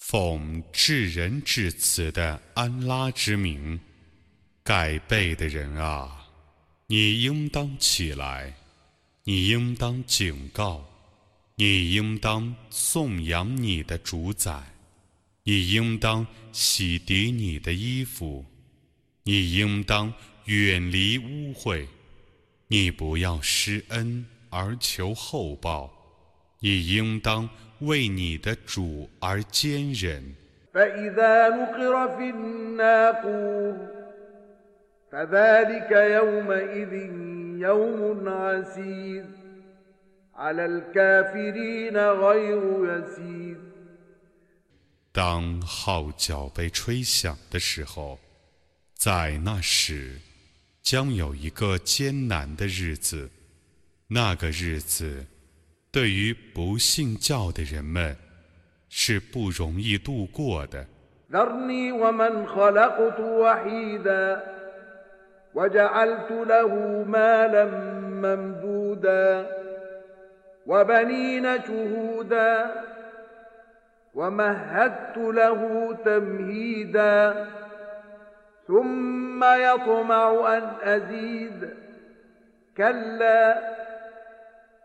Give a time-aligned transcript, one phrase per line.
[0.00, 3.78] 奉至仁至慈的安拉之名，
[4.64, 6.26] 盖被的人啊，
[6.86, 8.56] 你应当起来，
[9.24, 10.84] 你应当警告，
[11.54, 14.72] 你应当颂扬你的主宰，
[15.44, 18.44] 你应当洗涤你的衣服，
[19.22, 20.12] 你应当
[20.46, 21.86] 远离污秽，
[22.68, 25.99] 你不要施恩而求厚报，
[26.59, 27.49] 你应当。
[27.81, 30.33] 为你的主而坚忍。
[30.73, 33.75] فإذا نقر في الناقور
[35.11, 36.93] فذلك يومئذ
[37.59, 39.25] يوم عسير
[40.35, 43.57] على الكافرين غير يسير
[45.11, 48.17] 当号角被吹响的时候，
[48.93, 50.21] 在那时
[50.81, 53.29] 将有一个艰难的日子，
[54.07, 55.25] 那个日子。
[55.91, 58.15] 对于不信教的人们，
[58.89, 60.85] 是不容易度过的。
[61.31, 64.43] ذرني ومن خلقت وحيدا
[65.53, 67.65] وجعلت له مالا
[68.23, 69.47] ممدودا
[70.65, 72.71] وبنين شهودا
[74.13, 77.47] ومهدت له تمهيدا
[78.67, 81.69] ثم يطمع أن أزيد
[82.77, 83.75] كلا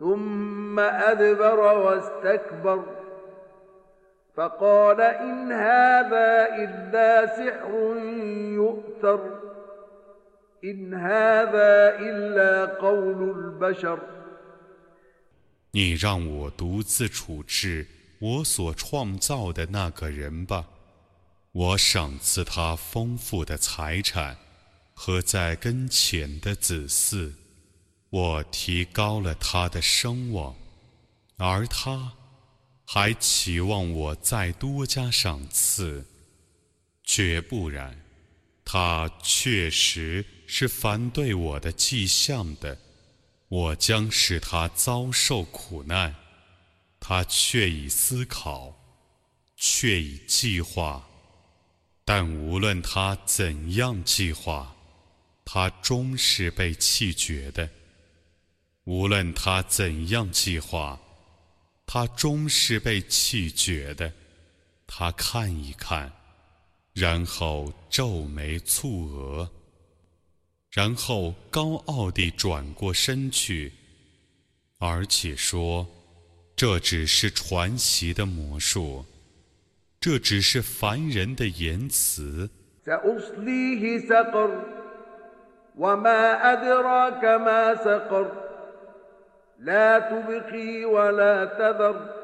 [0.00, 2.84] ثم أدبر واستكبر
[4.36, 7.96] فقال إن هذا إلا سحر
[8.60, 9.20] يؤثر
[10.64, 13.98] إن هذا إلا قول البشر
[15.72, 17.86] 你让我独自处置
[18.18, 20.66] 我所创造的那个人吧，
[21.52, 24.36] 我赏赐他丰富的财产
[24.94, 27.32] 和在跟前的子嗣。
[28.11, 30.53] 我提高了他的声望，
[31.37, 32.11] 而他
[32.85, 36.05] 还期望我再多加赏赐，
[37.05, 37.97] 绝不然，
[38.65, 42.77] 他确实是反对我的迹象的。
[43.47, 46.13] 我将使他遭受苦难，
[46.99, 48.77] 他却已思考，
[49.55, 51.07] 却已计划，
[52.03, 54.75] 但无论他怎样计划，
[55.45, 57.69] 他终是被弃绝的。
[58.91, 60.99] 无论他怎样计划，
[61.85, 64.11] 他终是被气绝的。
[64.85, 66.11] 他看一看，
[66.91, 69.49] 然后皱眉蹙额，
[70.71, 73.71] 然后高傲地转过身去，
[74.77, 75.87] 而且说
[76.53, 79.05] ：“这只是传奇的魔术，
[80.01, 82.49] 这只是凡人的言辞。”
[89.60, 92.14] لا تبقي ولا تذر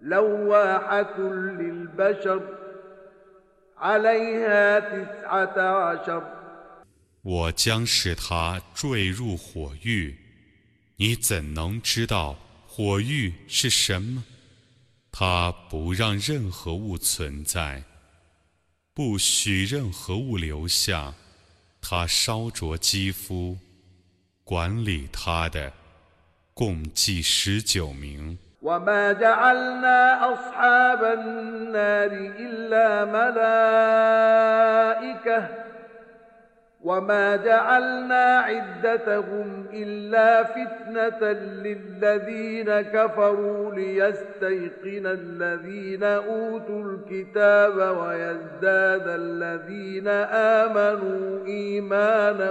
[0.00, 2.42] لواحة للبشر
[3.78, 6.22] عليها تسعة عشر
[7.22, 10.16] 我将使他坠入火狱，
[10.96, 12.36] 你怎能知道
[12.66, 14.22] 火狱是什么？
[15.10, 17.82] 他不让任何物存在，
[18.94, 21.14] 不许任何物留下，
[21.80, 23.58] 他烧灼肌肤，
[24.44, 25.72] 管理他的。
[26.54, 28.38] 共计十九名。
[28.66, 33.04] وما جعلنا أصحاب النار إلا
[35.04, 35.48] ملائكة
[36.82, 52.50] وما جعلنا عدتهم إلا فتنة للذين كفروا ليستيقن الذين أوتوا الكتاب ويزداد الذين آمنوا إيمانا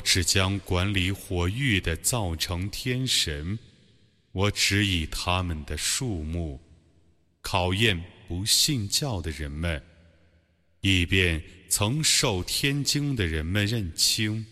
[0.00, 3.58] 只将管理火域的造成天神，
[4.32, 6.58] 我只以他们的数目
[7.42, 9.82] 考验不信教的人们，
[10.83, 14.45] 以便曾受天经的人们认清，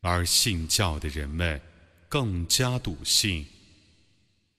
[0.00, 1.60] 而信教的人们。
[2.10, 3.44] 更加笃信，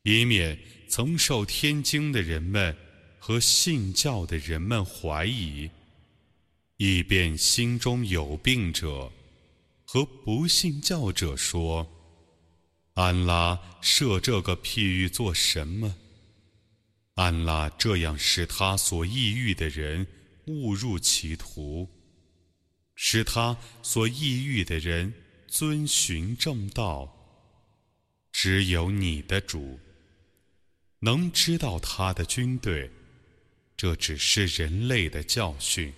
[0.04, 0.56] 以免
[0.88, 2.78] 曾受天经的人们
[3.18, 5.68] 和信教的人们怀疑，
[6.78, 9.12] 以便心中有病者
[9.84, 11.92] 和不信教者说
[12.94, 15.96] ：“安拉设这个譬喻做什么？
[17.16, 20.06] 安拉这样使他所抑郁的人
[20.50, 21.88] 误入歧途，
[22.96, 25.14] 使他所抑郁的人
[25.48, 27.16] 遵循正道。”
[28.32, 29.80] 只有你的主
[31.00, 32.90] 能知道他的军队，
[33.76, 35.94] 这只是人类的教训。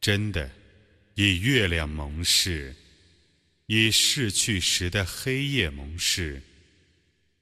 [0.00, 0.48] 真的，
[1.14, 2.72] 以月亮盟誓，
[3.66, 6.40] 以逝去时的黑夜盟誓，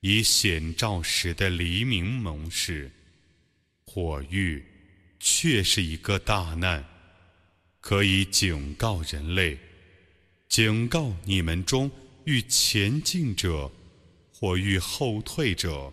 [0.00, 2.90] 以显照时的黎明盟誓，
[3.84, 4.64] 火域
[5.20, 6.82] 却是一个大难，
[7.86, 9.58] 可以警告人类，
[10.48, 11.90] 警告你们中。
[12.24, 13.70] 欲前进者
[14.32, 15.92] 或欲后退者。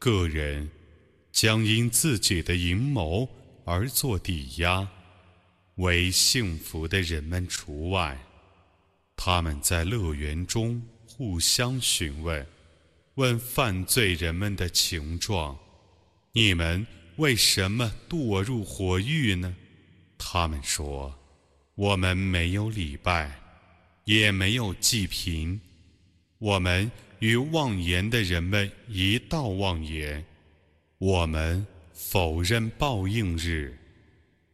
[0.00, 0.68] 个人
[1.30, 3.28] 将因自己的阴谋
[3.64, 4.88] 而做抵押，
[5.76, 8.18] 为幸福的人们除外。
[9.14, 12.44] 他们在乐园中互相询问，
[13.14, 15.56] 问犯罪人们的情状：
[16.32, 16.84] 你们
[17.14, 19.54] 为什么堕入火狱呢？
[20.18, 21.16] 他们说。
[21.76, 23.30] 我们没有礼拜，
[24.04, 25.60] 也没有祭品。
[26.38, 30.24] 我们与妄言的人们一道妄言。
[30.96, 33.76] 我们否认报应日，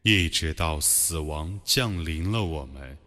[0.02, 2.42] 一直到死亡降临了。
[2.42, 2.98] 我们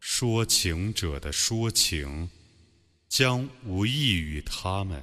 [0.00, 2.28] 说情者的说情
[3.08, 5.02] 将无益于他们。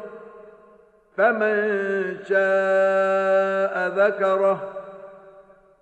[1.16, 1.56] فمن
[2.28, 4.72] شاء ذكره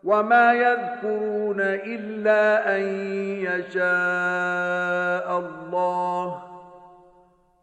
[0.05, 2.83] وما يذكرون إلا أن
[3.41, 6.43] يشاء الله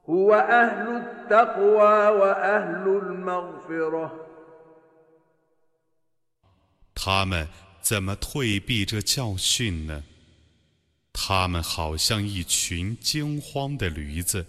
[0.09, 4.11] هو أهل التقوى وأهل المغفرة
[6.93, 7.47] 他们
[7.81, 10.03] 怎么退避这教训呢？
[11.13, 14.45] 他们好像一群惊慌的驴子，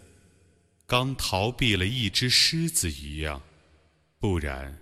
[0.87, 3.43] 刚逃避了一只狮子一样。
[4.19, 4.79] 不然，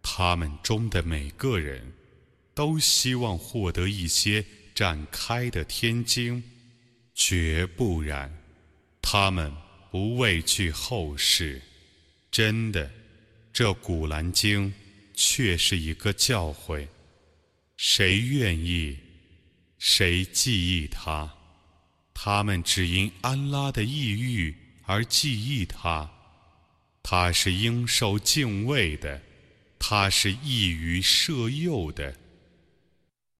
[0.00, 1.92] 他们中的每个人
[2.54, 6.42] 都希望获得一些展开的天经，
[7.14, 8.32] 绝不然，
[9.02, 9.52] 他们
[9.90, 11.60] 不畏惧后世。
[12.30, 12.88] 真的，
[13.52, 14.68] 这《古兰经》
[15.14, 16.86] 却是一个教诲。
[17.76, 18.96] 谁愿意，
[19.78, 21.34] 谁记忆他，
[22.14, 24.54] 他们只因安拉的意欲
[24.90, 26.10] 而记忆他。
[27.00, 29.22] 他是应受敬畏的，
[29.78, 32.12] 他是易于摄诱的。